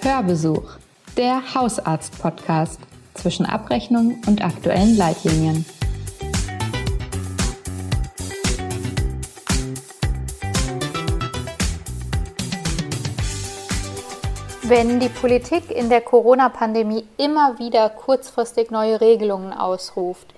[0.00, 0.78] Hörbesuch,
[1.16, 2.80] der Hausarzt-Podcast
[3.14, 5.64] zwischen Abrechnung und aktuellen Leitlinien.
[14.64, 20.32] Wenn die Politik in der Corona-Pandemie immer wieder kurzfristig neue Regelungen ausruft,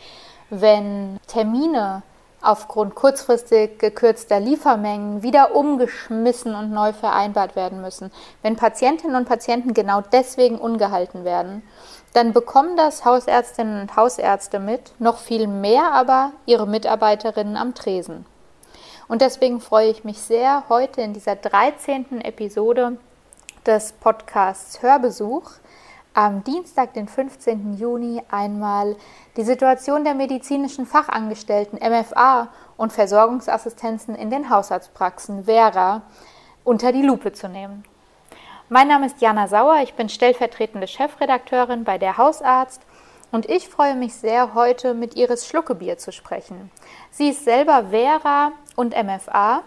[0.61, 2.03] wenn Termine
[2.45, 8.13] aufgrund kurzfristig gekürzter Liefermengen wieder umgeschmissen und neu vereinbart werden müssen,
[8.43, 11.63] wenn Patientinnen und Patienten genau deswegen ungehalten werden,
[12.13, 18.27] dann bekommen das Hausärztinnen und Hausärzte mit, noch viel mehr aber ihre Mitarbeiterinnen am Tresen.
[19.09, 22.21] Und deswegen freue ich mich sehr, heute in dieser 13.
[22.23, 22.99] Episode
[23.67, 25.51] des Podcasts Hörbesuch
[26.15, 27.75] am Dienstag, den 15.
[27.75, 28.97] Juni, einmal
[29.37, 36.03] die Situation der medizinischen Fachangestellten MFA und Versorgungsassistenzen in den Hausarztpraxen Vera
[36.63, 37.85] unter die Lupe zu nehmen.
[38.69, 42.81] Mein Name ist Jana Sauer, ich bin stellvertretende Chefredakteurin bei der Hausarzt
[43.33, 46.71] und ich freue mich sehr, heute mit Iris Schluckebier zu sprechen.
[47.11, 49.63] Sie ist selber Vera und MFA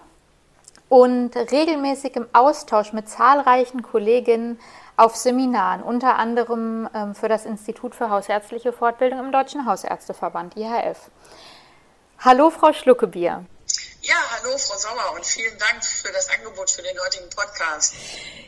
[0.90, 4.58] und regelmäßig im Austausch mit zahlreichen Kolleginnen
[4.98, 11.12] auf Seminaren, unter anderem ähm, für das Institut für Hausärztliche Fortbildung im Deutschen Hausärzteverband, IHF.
[12.20, 13.46] Hallo, Frau Schluckebier.
[14.02, 17.94] Ja, hallo Frau Sauer und vielen Dank für das Angebot für den heutigen Podcast.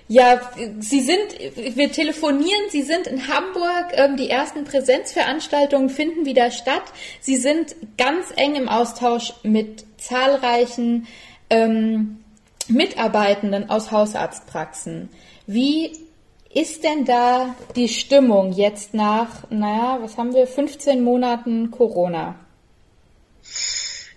[0.08, 0.42] Ja,
[0.80, 6.84] Sie sind, wir telefonieren, Sie sind in Hamburg, ähm, die ersten Präsenzveranstaltungen finden wieder statt.
[7.20, 11.08] Sie sind ganz eng im Austausch mit zahlreichen
[11.50, 12.24] ähm,
[12.68, 15.10] Mitarbeitenden aus Hausarztpraxen.
[15.46, 16.09] Wie
[16.50, 22.40] ist denn da die Stimmung jetzt nach, naja, was haben wir, 15 Monaten Corona?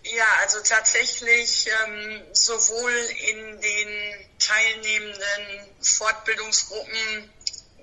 [0.03, 2.93] Ja, also tatsächlich ähm, sowohl
[3.31, 7.31] in den teilnehmenden Fortbildungsgruppen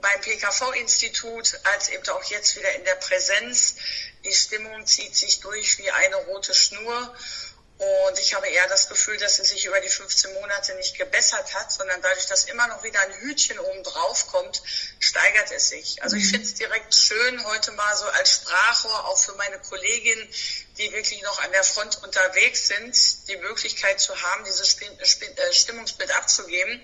[0.01, 3.75] beim PKV-Institut als eben auch jetzt wieder in der Präsenz.
[4.23, 7.16] Die Stimmung zieht sich durch wie eine rote Schnur.
[7.79, 11.53] Und ich habe eher das Gefühl, dass es sich über die 15 Monate nicht gebessert
[11.53, 14.62] hat, sondern dadurch, dass immer noch wieder ein Hütchen oben drauf kommt,
[15.00, 16.03] steigert es sich.
[16.03, 16.29] Also ich mhm.
[16.29, 20.28] finde es direkt schön, heute mal so als Sprachrohr auch für meine Kolleginnen,
[20.78, 26.13] die wirklich noch an der Front unterwegs sind, die Möglichkeit zu haben, dieses äh, Stimmungsbild
[26.17, 26.81] abzugeben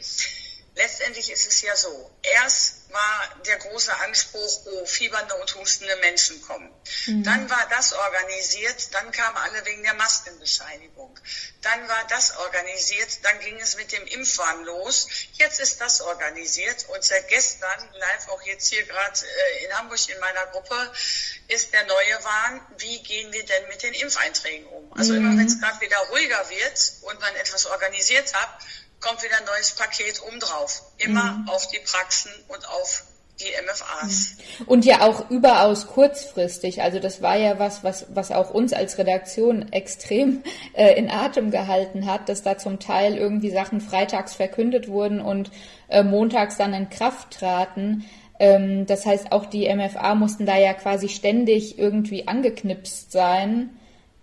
[0.75, 2.11] letztendlich ist es ja so.
[2.21, 6.71] Erst war der große Anspruch, oh, fiebernde und hustende Menschen kommen.
[7.07, 7.23] Mhm.
[7.23, 11.19] Dann war das organisiert, dann kamen alle wegen der Maskenbescheinigung.
[11.61, 15.07] Dann war das organisiert, dann ging es mit dem Impfwahn los.
[15.33, 19.99] Jetzt ist das organisiert und seit gestern, live auch jetzt hier gerade äh, in Hamburg
[20.07, 20.93] in meiner Gruppe,
[21.47, 24.93] ist der neue Wahn, wie gehen wir denn mit den Impfeinträgen um?
[24.93, 25.19] Also mhm.
[25.19, 28.49] immer wenn es gerade wieder ruhiger wird und man etwas organisiert hat,
[28.99, 30.83] kommt wieder ein neues Paket obendrauf.
[30.97, 31.49] Immer mhm.
[31.49, 33.03] auf die Praxen und auf
[33.39, 34.37] die MFAs.
[34.59, 34.67] Mhm.
[34.67, 36.81] Und ja auch überaus kurzfristig.
[36.81, 41.51] Also das war ja was, was, was auch uns als Redaktion extrem äh, in Atem
[41.51, 45.51] gehalten hat, dass da zum Teil irgendwie Sachen freitags verkündet wurden und
[45.89, 48.05] äh, montags dann in Kraft traten.
[48.39, 53.71] Ähm, das heißt, auch die MFA mussten da ja quasi ständig irgendwie angeknipst sein.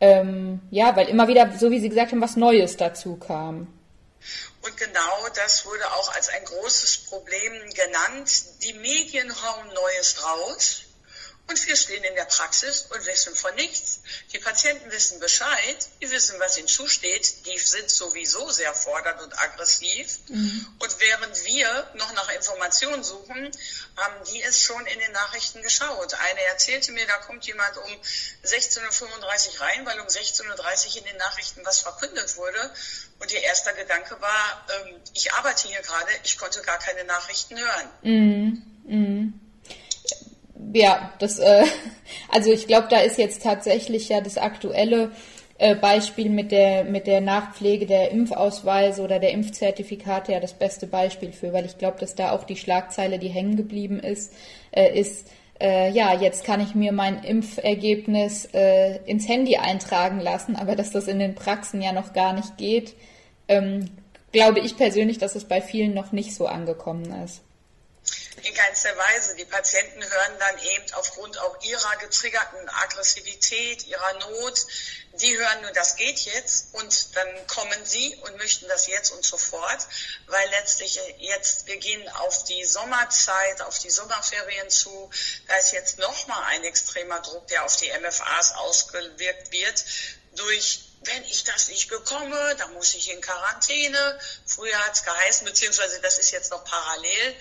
[0.01, 3.69] Ähm, ja, weil immer wieder, so wie Sie gesagt haben, was Neues dazu kam.
[4.63, 8.31] Und genau das wurde auch als ein großes Problem genannt.
[8.63, 10.83] Die Medien hauen Neues raus
[11.49, 14.01] und wir stehen in der Praxis und wissen von nichts.
[14.33, 17.47] Die Patienten wissen Bescheid, die wissen, was ihnen zusteht.
[17.47, 20.19] Die sind sowieso sehr fordernd und aggressiv.
[20.29, 20.67] Mhm.
[20.79, 23.51] Und während wir noch nach Informationen suchen,
[23.97, 26.15] haben die es schon in den Nachrichten geschaut.
[26.15, 27.91] Eine erzählte mir, da kommt jemand um
[28.45, 32.75] 16.35 Uhr rein, weil um 16.30 Uhr in den Nachrichten was verkündet wurde.
[33.19, 37.59] Und ihr erster Gedanke war, ähm, ich arbeite hier gerade, ich konnte gar keine Nachrichten
[37.59, 37.91] hören.
[38.03, 38.63] Mhm.
[38.85, 39.42] Mhm
[40.73, 41.65] ja, das, äh,
[42.29, 45.11] also ich glaube, da ist jetzt tatsächlich ja das aktuelle
[45.59, 50.87] äh, Beispiel mit der, mit der Nachpflege der Impfausweise oder der Impfzertifikate ja das beste
[50.87, 54.33] Beispiel für, weil ich glaube, dass da auch die Schlagzeile, die hängen geblieben ist,
[54.73, 55.29] äh, ist,
[55.61, 60.91] äh, ja, jetzt kann ich mir mein Impfergebnis äh, ins Handy eintragen lassen, aber dass
[60.91, 62.95] das in den Praxen ja noch gar nicht geht,
[63.49, 63.91] ähm,
[64.33, 67.43] glaube ich persönlich, dass es bei vielen noch nicht so angekommen ist
[68.43, 69.35] in keinster Weise.
[69.37, 74.67] Die Patienten hören dann eben aufgrund auch ihrer getriggerten Aggressivität, ihrer Not,
[75.15, 79.25] die hören nur, das geht jetzt und dann kommen sie und möchten das jetzt und
[79.25, 79.87] sofort,
[80.27, 85.11] weil letztlich jetzt, wir gehen auf die Sommerzeit, auf die Sommerferien zu,
[85.49, 89.85] da ist jetzt nochmal ein extremer Druck, der auf die MFAs ausgewirkt wird
[90.35, 94.21] durch wenn ich das nicht bekomme, dann muss ich in Quarantäne.
[94.47, 97.35] Früher hat es geheißen, beziehungsweise das ist jetzt noch parallel,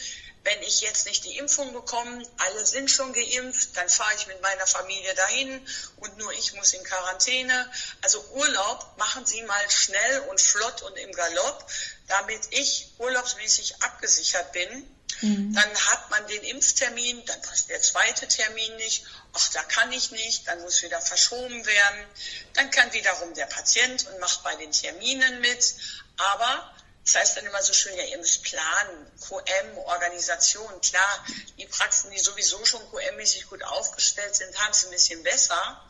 [0.44, 4.42] wenn ich jetzt nicht die Impfung bekomme, alle sind schon geimpft, dann fahre ich mit
[4.42, 5.68] meiner Familie dahin
[5.98, 7.72] und nur ich muss in Quarantäne.
[8.02, 11.68] Also Urlaub machen Sie mal schnell und flott und im Galopp,
[12.08, 14.88] damit ich urlaubsmäßig abgesichert bin.
[15.22, 15.54] Mhm.
[15.54, 19.06] Dann hat man den Impftermin, dann passt der zweite Termin nicht.
[19.34, 22.06] Ach, da kann ich nicht, dann muss wieder verschoben werden.
[22.54, 25.76] Dann kann wiederum der Patient und macht bei den Terminen mit.
[26.18, 31.26] Aber das heißt dann immer so schön, ja, ihr müsst planen, QM, Organisation, klar,
[31.58, 35.90] die Praxen, die sowieso schon QM-mäßig gut aufgestellt sind, haben es ein bisschen besser.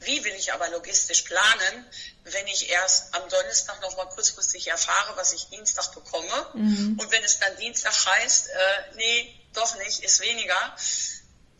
[0.00, 1.86] Wie will ich aber logistisch planen,
[2.24, 6.50] wenn ich erst am Donnerstag noch mal kurzfristig erfahre, was ich Dienstag bekomme?
[6.54, 6.98] Mhm.
[7.00, 10.76] Und wenn es dann Dienstag heißt, äh, nee, doch nicht, ist weniger,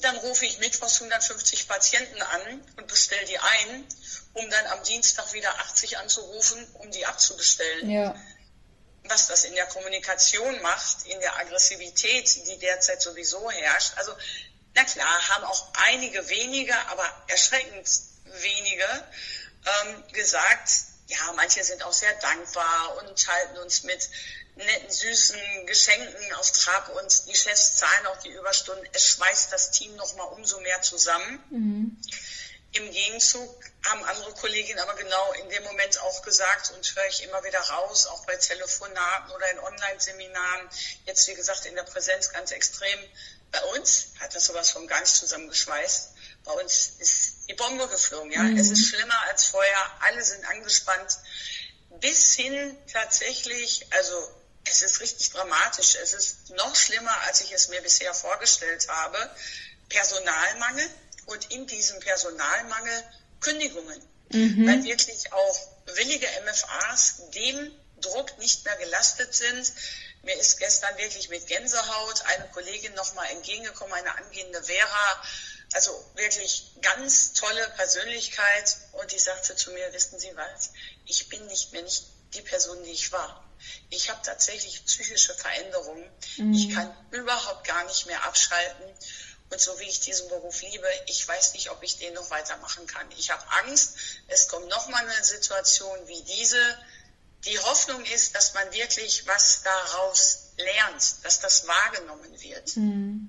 [0.01, 3.89] dann rufe ich mittwochs 150 Patienten an und bestelle die ein,
[4.35, 7.91] um dann am Dienstag wieder 80 anzurufen, um die abzubestellen.
[7.91, 8.15] Ja
[9.05, 13.93] was das in der Kommunikation macht, in der Aggressivität, die derzeit sowieso herrscht.
[13.97, 14.13] Also,
[14.75, 17.89] na klar, haben auch einige wenige, aber erschreckend
[18.25, 18.85] wenige
[19.67, 20.69] ähm, gesagt,
[21.09, 24.09] ja, manche sind auch sehr dankbar und halten uns mit
[24.57, 28.87] netten, süßen Geschenken auf Trab und die Chefs zahlen auch die Überstunden.
[28.93, 31.43] Es schweißt das Team nochmal umso mehr zusammen.
[31.51, 31.97] Mhm.
[32.75, 37.23] Im Gegenzug haben andere Kolleginnen aber genau in dem Moment auch gesagt und höre ich
[37.23, 40.69] immer wieder raus, auch bei Telefonaten oder in Online-Seminaren,
[41.07, 42.99] jetzt wie gesagt in der Präsenz ganz extrem.
[43.53, 46.15] Bei uns hat das sowas von gar nicht zusammengeschweißt.
[46.43, 48.43] Bei uns ist die Bombe geflogen, ja.
[48.43, 48.59] Mhm.
[48.59, 51.19] Es ist schlimmer als vorher, alle sind angespannt.
[52.01, 54.35] Bis hin tatsächlich, also
[54.65, 55.95] es ist richtig dramatisch.
[55.95, 59.31] Es ist noch schlimmer, als ich es mir bisher vorgestellt habe.
[59.89, 60.91] Personalmangel
[61.27, 63.05] und in diesem Personalmangel
[63.41, 64.01] Kündigungen,
[64.31, 64.67] mhm.
[64.67, 69.73] weil wirklich auch willige MFAs dem Druck nicht mehr gelastet sind.
[70.23, 75.23] Mir ist gestern wirklich mit Gänsehaut eine Kollegin nochmal entgegengekommen, eine angehende Vera,
[75.75, 80.71] also wirklich ganz tolle Persönlichkeit und die sagte zu mir, wissen Sie was,
[81.07, 82.05] ich bin nicht mehr nicht
[82.35, 83.45] die Person, die ich war.
[83.91, 86.11] Ich habe tatsächlich psychische Veränderungen.
[86.37, 86.53] Mhm.
[86.53, 88.85] Ich kann überhaupt gar nicht mehr abschalten.
[89.51, 92.87] Und so wie ich diesen Beruf liebe, ich weiß nicht, ob ich den noch weitermachen
[92.87, 93.07] kann.
[93.19, 93.97] Ich habe Angst,
[94.29, 96.59] es kommt nochmal eine Situation wie diese.
[97.47, 102.77] Die Hoffnung ist, dass man wirklich was daraus lernt, dass das wahrgenommen wird.
[102.77, 103.29] Mhm.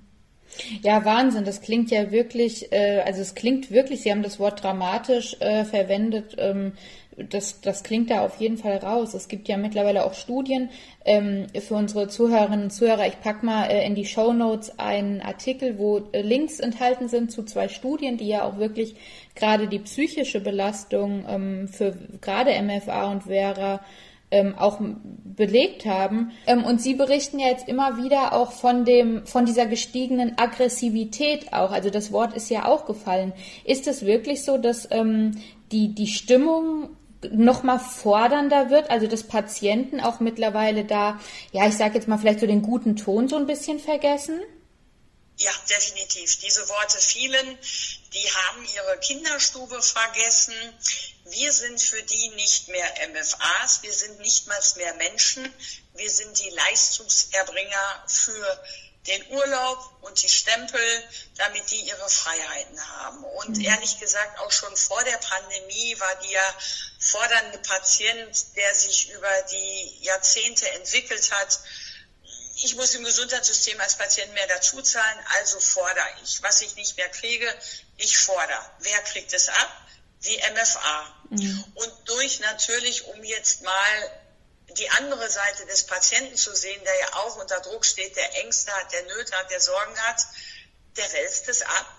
[0.82, 1.44] Ja, Wahnsinn.
[1.44, 5.64] Das klingt ja wirklich, äh, also es klingt wirklich, Sie haben das Wort dramatisch äh,
[5.64, 6.34] verwendet.
[6.38, 6.76] Ähm,
[7.16, 9.14] das, das klingt da auf jeden Fall raus.
[9.14, 10.68] Es gibt ja mittlerweile auch Studien
[11.04, 13.06] ähm, für unsere Zuhörerinnen und Zuhörer.
[13.06, 17.32] Ich pack mal äh, in die Show Notes einen Artikel, wo äh, Links enthalten sind
[17.32, 18.96] zu zwei Studien, die ja auch wirklich
[19.34, 23.80] gerade die psychische Belastung ähm, für gerade MFA und Vera
[24.30, 24.80] ähm, auch
[25.24, 26.32] belegt haben.
[26.46, 31.52] Ähm, und Sie berichten ja jetzt immer wieder auch von dem, von dieser gestiegenen Aggressivität
[31.52, 31.70] auch.
[31.70, 33.32] Also das Wort ist ja auch gefallen.
[33.64, 35.32] Ist es wirklich so, dass ähm,
[35.72, 36.90] die, die Stimmung
[37.30, 41.20] noch mal fordernder wird, also dass Patienten auch mittlerweile da,
[41.52, 44.40] ja, ich sage jetzt mal vielleicht so den guten Ton so ein bisschen vergessen?
[45.38, 46.38] Ja, definitiv.
[46.38, 47.58] Diese Worte fielen,
[48.14, 50.54] die haben ihre Kinderstube vergessen.
[51.24, 55.52] Wir sind für die nicht mehr MFAs, wir sind nicht mal mehr Menschen,
[55.94, 58.62] wir sind die Leistungserbringer für
[59.06, 60.80] den Urlaub und die Stempel,
[61.36, 63.24] damit die ihre Freiheiten haben.
[63.24, 63.64] Und mhm.
[63.64, 66.42] ehrlich gesagt, auch schon vor der Pandemie war der
[67.06, 71.60] fordernde Patient, der sich über die Jahrzehnte entwickelt hat,
[72.58, 76.42] ich muss im Gesundheitssystem als Patient mehr dazu zahlen, also fordere ich.
[76.42, 77.52] Was ich nicht mehr kriege,
[77.98, 78.70] ich fordere.
[78.78, 79.86] Wer kriegt es ab?
[80.24, 81.14] Die MFA.
[81.30, 81.64] Mhm.
[81.74, 84.20] Und durch natürlich, um jetzt mal
[84.78, 88.72] die andere Seite des Patienten zu sehen, der ja auch unter Druck steht, der Ängste
[88.72, 90.22] hat, der Nöte hat, der Sorgen hat,
[90.96, 91.95] der wälzt es ab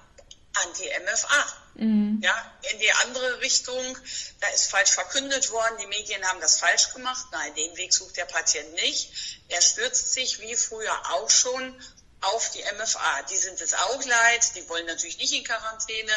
[0.53, 1.45] an die MFA.
[1.75, 2.19] Mhm.
[2.23, 3.97] Ja, in die andere Richtung,
[4.39, 7.25] da ist falsch verkündet worden, die Medien haben das falsch gemacht.
[7.31, 9.11] Nein, den Weg sucht der Patient nicht.
[9.49, 11.79] Er stürzt sich wie früher auch schon
[12.21, 13.21] auf die MFA.
[13.29, 16.11] Die sind es auch leid, die wollen natürlich nicht in Quarantäne,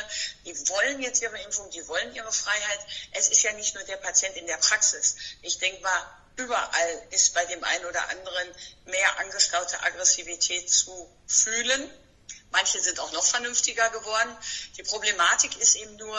[0.46, 2.80] die wollen jetzt ihre Impfung, die wollen ihre Freiheit.
[3.12, 5.16] Es ist ja nicht nur der Patient in der Praxis.
[5.42, 6.06] Ich denke mal,
[6.36, 8.48] überall ist bei dem einen oder anderen
[8.86, 11.90] mehr angestaute Aggressivität zu fühlen.
[12.50, 14.36] Manche sind auch noch vernünftiger geworden.
[14.76, 16.18] Die Problematik ist eben nur,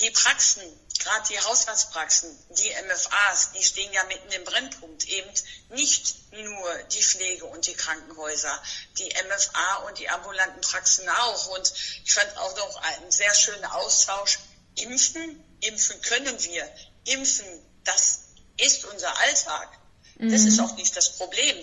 [0.00, 0.62] die Praxen,
[1.00, 5.04] gerade die Haushaltspraxen, die MFAs, die stehen ja mitten im Brennpunkt.
[5.06, 5.30] Eben
[5.70, 8.62] nicht nur die Pflege und die Krankenhäuser,
[8.98, 11.46] die MFA und die ambulanten Praxen auch.
[11.48, 11.72] Und
[12.04, 14.38] ich fand auch noch einen sehr schönen Austausch.
[14.76, 16.68] Impfen impfen können wir.
[17.04, 17.46] Impfen,
[17.84, 18.20] das
[18.58, 19.68] ist unser Alltag.
[20.18, 20.48] Das mhm.
[20.48, 21.56] ist auch nicht das Problem.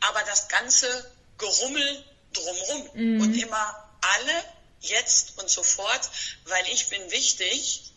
[0.00, 3.20] Aber das ganze Gerummel drumrum mhm.
[3.20, 4.44] und immer alle
[4.80, 6.10] jetzt und sofort,
[6.46, 7.92] weil ich bin wichtig.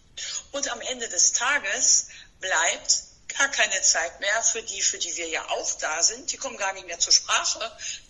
[0.51, 2.07] Und am Ende des Tages
[2.39, 3.03] bleibt
[3.37, 6.31] gar keine Zeit mehr für die, für die wir ja auch da sind.
[6.31, 7.59] Die kommen gar nicht mehr zur Sprache.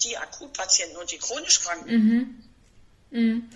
[0.04, 1.90] Die Akutpatienten und die chronisch Kranken.
[1.92, 2.44] Mhm.
[3.10, 3.50] Mhm.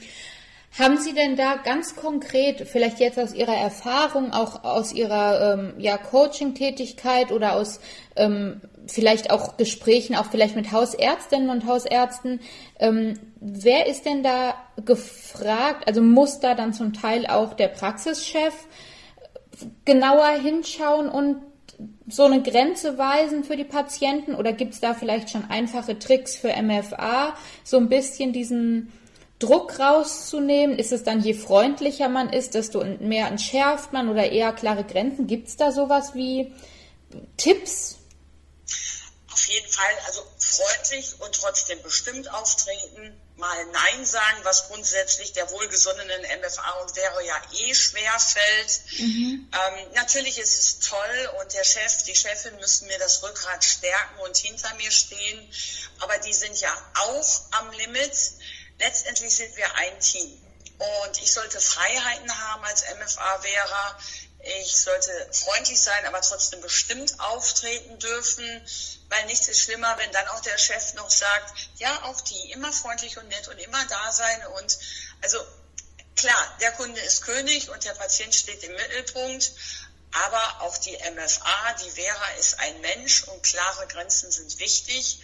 [0.77, 5.73] Haben Sie denn da ganz konkret, vielleicht jetzt aus Ihrer Erfahrung, auch aus Ihrer ähm,
[5.79, 7.79] ja, Coaching-Tätigkeit oder aus
[8.15, 12.39] ähm, vielleicht auch Gesprächen, auch vielleicht mit Hausärztinnen und Hausärzten,
[12.79, 14.55] ähm, wer ist denn da
[14.85, 15.87] gefragt?
[15.87, 18.53] Also muss da dann zum Teil auch der Praxischef
[19.85, 21.37] genauer hinschauen und
[22.07, 24.35] so eine Grenze weisen für die Patienten?
[24.35, 28.91] Oder gibt es da vielleicht schon einfache Tricks für MFA, so ein bisschen diesen
[29.39, 30.77] Druck rauszunehmen?
[30.77, 35.27] Ist es dann, je freundlicher man ist, desto mehr entschärft man oder eher klare Grenzen?
[35.27, 36.51] Gibt es da sowas wie
[37.37, 37.98] Tipps?
[39.39, 45.49] Auf jeden Fall, also freundlich und trotzdem bestimmt auftreten, mal Nein sagen, was grundsätzlich der
[45.49, 48.81] wohlgesonnenen MFA und wäre ja eh schwer fällt.
[48.99, 49.49] Mhm.
[49.53, 54.19] Ähm, natürlich ist es toll und der Chef, die Chefin müssen mir das Rückgrat stärken
[54.19, 55.49] und hinter mir stehen,
[55.99, 58.11] aber die sind ja auch am Limit
[58.79, 60.41] letztendlich sind wir ein Team.
[60.77, 63.99] Und ich sollte Freiheiten haben als MFA-Wehrer.
[64.41, 68.45] Ich sollte freundlich sein, aber trotzdem bestimmt auftreten dürfen,
[69.09, 72.71] weil nichts ist schlimmer, wenn dann auch der Chef noch sagt, ja, auch die immer
[72.71, 74.47] freundlich und nett und immer da sein.
[74.47, 74.77] Und
[75.21, 75.45] also
[76.15, 79.51] klar, der Kunde ist König und der Patient steht im Mittelpunkt.
[80.11, 85.19] Aber auch die MFA, die Vera ist ein Mensch und klare Grenzen sind wichtig.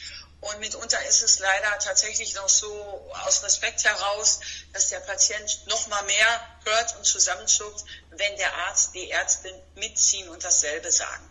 [0.46, 4.42] Und mitunter ist es leider tatsächlich noch so aus Respekt heraus,
[4.74, 10.30] dass der Patient noch mal mehr hört und zusammenzuckt, wenn der Arzt, die Ärztin mitziehen
[10.30, 11.28] und dasselbe sagen.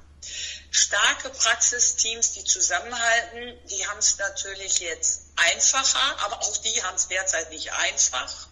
[0.72, 7.06] Starke Praxisteams, die zusammenhalten, die haben es natürlich jetzt einfacher, aber auch die haben es
[7.06, 8.48] derzeit nicht einfach.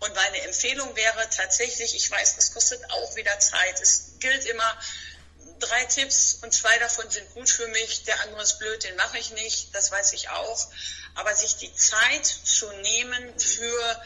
[0.00, 3.80] Und meine Empfehlung wäre tatsächlich, ich weiß, das kostet auch wieder Zeit.
[3.80, 4.78] Es gilt immer,
[5.66, 8.04] drei Tipps und zwei davon sind gut für mich.
[8.04, 9.74] Der andere ist blöd, den mache ich nicht.
[9.74, 10.68] Das weiß ich auch.
[11.14, 14.02] Aber sich die Zeit zu nehmen für,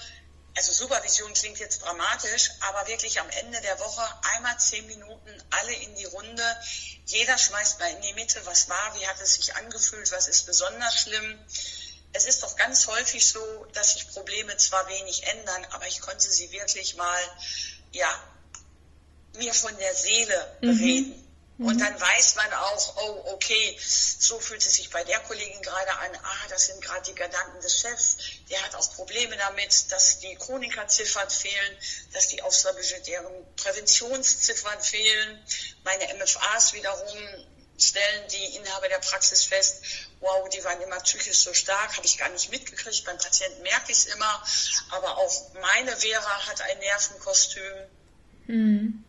[0.56, 4.02] also Supervision klingt jetzt dramatisch, aber wirklich am Ende der Woche
[4.34, 6.56] einmal zehn Minuten alle in die Runde.
[7.06, 10.46] Jeder schmeißt mal in die Mitte, was war, wie hat es sich angefühlt, was ist
[10.46, 11.38] besonders schlimm.
[12.12, 16.30] Es ist doch ganz häufig so, dass sich Probleme zwar wenig ändern, aber ich konnte
[16.30, 17.20] sie wirklich mal,
[17.92, 18.08] ja,
[19.36, 21.27] mir von der Seele mhm.
[21.58, 21.78] Und mhm.
[21.78, 26.16] dann weiß man auch, oh, okay, so fühlt es sich bei der Kollegin gerade an,
[26.22, 28.16] ah, das sind gerade die Gedanken des Chefs,
[28.48, 31.76] der hat auch Probleme damit, dass die Chronikerziffer fehlen,
[32.12, 35.44] dass die außerbudgetären Präventionsziffern fehlen.
[35.82, 37.18] Meine MFAs wiederum
[37.76, 39.82] stellen die Inhaber der Praxis fest,
[40.20, 43.90] wow, die waren immer psychisch so stark, habe ich gar nicht mitgekriegt, beim Patienten merke
[43.90, 44.44] ich es immer,
[44.90, 47.74] aber auch meine Vera hat ein Nervenkostüm.
[48.46, 49.04] Mhm.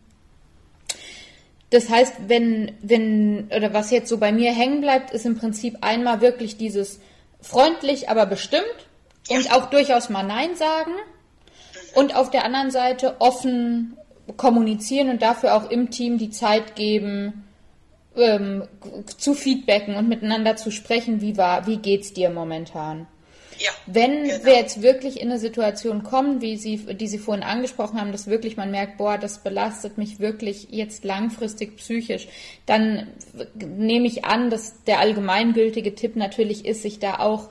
[1.70, 5.78] Das heißt, wenn, wenn, oder was jetzt so bei mir hängen bleibt, ist im Prinzip
[5.82, 7.00] einmal wirklich dieses
[7.40, 8.64] freundlich, aber bestimmt
[9.28, 10.92] und auch durchaus mal Nein sagen
[11.94, 13.96] und auf der anderen Seite offen
[14.36, 17.44] kommunizieren und dafür auch im Team die Zeit geben,
[18.16, 18.64] ähm,
[19.16, 23.06] zu feedbacken und miteinander zu sprechen, wie war, wie geht's dir momentan?
[23.60, 24.44] Ja, Wenn genau.
[24.44, 28.26] wir jetzt wirklich in eine Situation kommen, wie Sie, die Sie vorhin angesprochen haben, dass
[28.26, 32.26] wirklich man merkt, boah, das belastet mich wirklich jetzt langfristig psychisch,
[32.64, 33.08] dann
[33.54, 37.50] nehme ich an, dass der allgemeingültige Tipp natürlich ist, sich da auch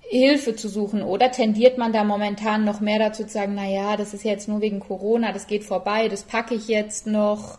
[0.00, 3.96] Hilfe zu suchen oder tendiert man da momentan noch mehr dazu zu sagen, na ja,
[3.96, 7.58] das ist jetzt nur wegen Corona, das geht vorbei, das packe ich jetzt noch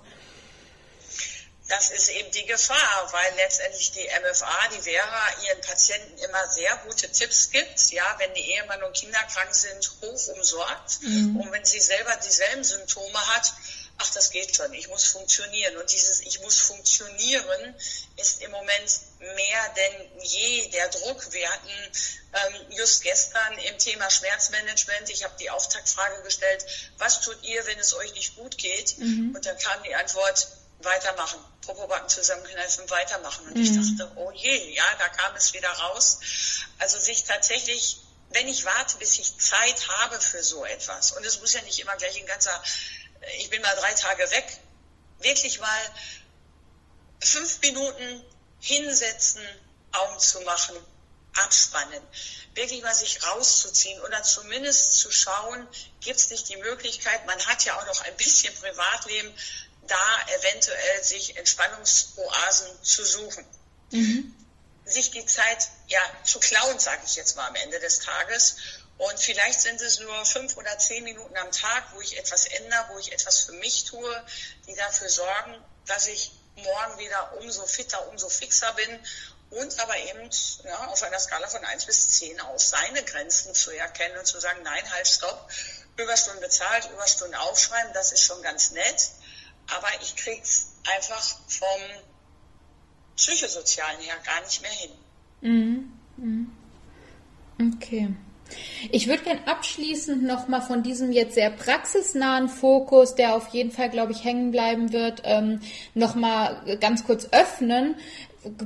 [1.69, 6.75] das ist eben die Gefahr, weil letztendlich die MFA, die Vera, ihren Patienten immer sehr
[6.88, 7.91] gute Tipps gibt.
[7.91, 11.01] Ja, wenn die Ehemann und Kinder krank sind, hoch umsorgt.
[11.01, 11.39] Mhm.
[11.39, 13.53] Und wenn sie selber dieselben Symptome hat,
[13.99, 15.77] ach, das geht schon, ich muss funktionieren.
[15.77, 17.75] Und dieses Ich muss funktionieren
[18.17, 21.31] ist im Moment mehr denn je der Druck.
[21.31, 21.69] Wir hatten
[22.33, 26.65] ähm, just gestern im Thema Schmerzmanagement, ich habe die Auftaktfrage gestellt,
[26.97, 28.97] was tut ihr, wenn es euch nicht gut geht?
[28.97, 29.35] Mhm.
[29.35, 30.47] Und dann kam die Antwort,
[30.79, 33.45] weitermachen, Popobacken zusammenkneifen, weitermachen.
[33.48, 33.62] Und mhm.
[33.62, 36.19] ich dachte, oh je, ja, da kam es wieder raus.
[36.79, 41.39] Also sich tatsächlich, wenn ich warte, bis ich Zeit habe für so etwas, und es
[41.41, 42.63] muss ja nicht immer gleich ein ganzer,
[43.38, 44.45] ich bin mal drei Tage weg,
[45.19, 45.81] wirklich mal
[47.19, 48.24] fünf Minuten
[48.62, 49.41] hinsetzen,
[49.91, 50.75] Augen zu machen,
[51.36, 52.01] abspannen.
[52.55, 55.67] Wirklich mal sich rauszuziehen oder zumindest zu schauen,
[56.01, 59.33] gibt es nicht die Möglichkeit, man hat ja auch noch ein bisschen Privatleben,
[59.89, 63.46] da eventuell sich Entspannungsoasen zu suchen.
[63.91, 64.36] Mhm.
[64.86, 68.55] Sich die Zeit ja zu klauen, sage ich jetzt mal am Ende des Tages.
[68.98, 72.86] Und vielleicht sind es nur fünf oder zehn Minuten am Tag, wo ich etwas ändere,
[72.89, 74.25] wo ich etwas für mich tue,
[74.67, 79.00] die dafür sorgen, dass ich morgen wieder umso fitter, umso fixer bin
[79.51, 80.29] und aber eben
[80.63, 84.39] ja, auf einer Skala von eins bis zehn aus seine Grenzen zu erkennen und zu
[84.39, 85.50] sagen, nein, halt, stopp,
[85.98, 89.10] Überstunden bezahlt, Überstunden aufschreiben, das ist schon ganz nett,
[89.75, 91.81] aber ich krieg's einfach vom
[93.15, 94.91] psychosozialen her gar nicht mehr hin.
[95.41, 95.91] Mhm.
[96.17, 96.51] Mhm.
[97.73, 98.09] Okay.
[98.91, 103.89] Ich würde gerne abschließend nochmal von diesem jetzt sehr praxisnahen Fokus, der auf jeden Fall,
[103.89, 105.61] glaube ich, hängen bleiben wird, ähm,
[105.93, 107.95] nochmal ganz kurz öffnen.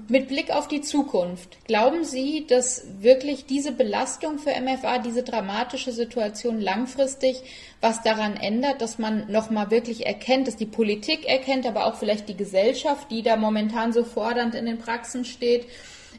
[0.08, 5.92] Mit Blick auf die Zukunft, glauben Sie, dass wirklich diese Belastung für MFA, diese dramatische
[5.92, 7.42] Situation langfristig
[7.82, 12.30] was daran ändert, dass man nochmal wirklich erkennt, dass die Politik erkennt, aber auch vielleicht
[12.30, 15.66] die Gesellschaft, die da momentan so fordernd in den Praxen steht,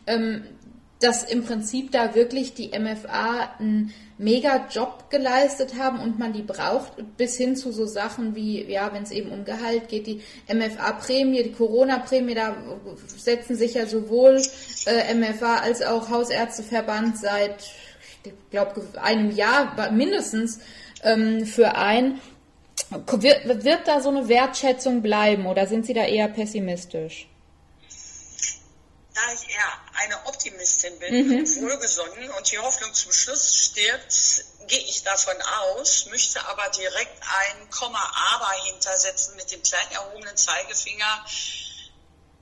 [0.08, 0.42] ähm,
[1.00, 6.42] dass im Prinzip da wirklich die MFA einen mega Job geleistet haben und man die
[6.42, 10.22] braucht, bis hin zu so Sachen wie, ja, wenn es eben um Gehalt geht, die
[10.48, 12.56] MFA-Prämie, die Corona-Prämie, da
[13.16, 14.40] setzen sich ja sowohl
[14.86, 17.64] äh, MFA als auch Hausärzteverband seit,
[18.24, 20.60] ich glaube, einem Jahr mindestens
[21.02, 22.20] ähm, für ein.
[23.06, 27.28] Wird, wird da so eine Wertschätzung bleiben oder sind Sie da eher pessimistisch?
[29.14, 31.62] da ich eher eine Optimistin bin, mhm.
[31.62, 37.70] wohlgesonnen und die Hoffnung zum Schluss stirbt, gehe ich davon aus, möchte aber direkt ein
[37.70, 41.24] Komma aber hintersetzen mit dem klein erhobenen Zeigefinger.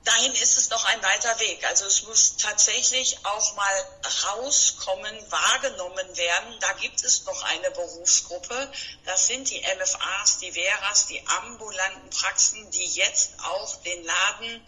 [0.03, 1.65] Dahin ist es noch ein weiter Weg.
[1.65, 3.85] Also es muss tatsächlich auch mal
[4.25, 6.59] rauskommen, wahrgenommen werden.
[6.59, 8.69] Da gibt es noch eine Berufsgruppe.
[9.05, 14.65] Das sind die MFAs, die Veras, die ambulanten Praxen, die jetzt auch den Laden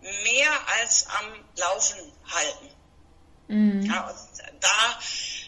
[0.00, 2.70] mehr als am Laufen halten.
[3.48, 3.82] Mhm.
[3.82, 4.14] Ja,
[4.60, 5.00] da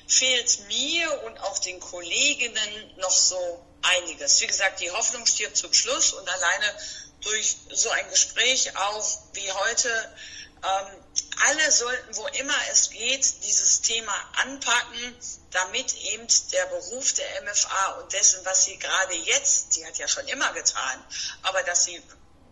[0.07, 4.41] fehlt mir und auch den Kolleginnen noch so einiges.
[4.41, 6.77] Wie gesagt, die Hoffnung stirbt zum Schluss und alleine
[7.23, 10.15] durch so ein Gespräch auch wie heute,
[10.63, 11.05] ähm,
[11.47, 15.17] alle sollten, wo immer es geht, dieses Thema anpacken,
[15.53, 20.07] damit eben der Beruf der MFA und dessen, was sie gerade jetzt, sie hat ja
[20.07, 21.05] schon immer getan,
[21.43, 22.03] aber dass sie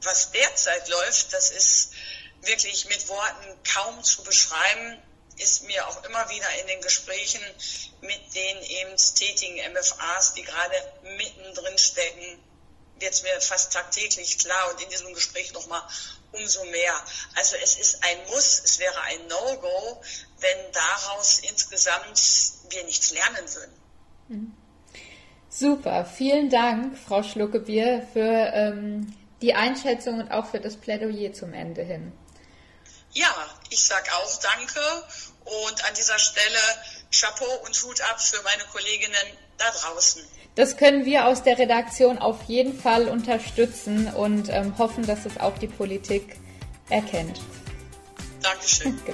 [0.02, 1.92] was derzeit läuft, das ist
[2.42, 5.02] wirklich mit Worten kaum zu beschreiben,
[5.38, 7.40] ist mir auch immer wieder in den Gesprächen
[8.00, 10.74] mit den eben tätigen MFAs, die gerade
[11.16, 12.42] mittendrin stecken,
[12.98, 15.82] wird mir fast tagtäglich klar und in diesem Gespräch nochmal
[16.32, 16.94] umso mehr.
[17.36, 20.02] Also es ist ein Muss, es wäre ein No-Go,
[20.40, 22.20] wenn daraus insgesamt
[22.70, 23.72] wir nichts lernen würden.
[24.28, 24.54] Mhm.
[25.50, 28.20] Super, vielen Dank, Frau Schluckebier, für
[28.52, 32.12] ähm, die Einschätzung und auch für das Plädoyer zum Ende hin.
[33.12, 33.34] Ja,
[33.70, 34.80] ich sage auch Danke
[35.44, 36.58] und an dieser Stelle
[37.10, 40.22] Chapeau und Hut ab für meine Kolleginnen da draußen.
[40.54, 45.38] Das können wir aus der Redaktion auf jeden Fall unterstützen und ähm, hoffen, dass es
[45.38, 46.36] auch die Politik
[46.90, 47.40] erkennt.
[48.42, 49.00] Dankeschön.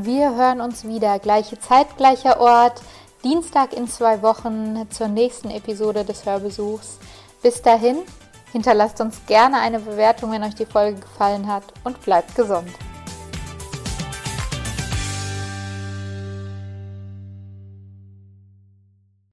[0.00, 1.18] Wir hören uns wieder.
[1.18, 2.80] Gleiche Zeit, gleicher Ort.
[3.28, 6.96] Dienstag in zwei Wochen zur nächsten Episode des Hörbesuchs.
[7.42, 7.98] Bis dahin,
[8.52, 12.70] hinterlasst uns gerne eine Bewertung, wenn euch die Folge gefallen hat und bleibt gesund.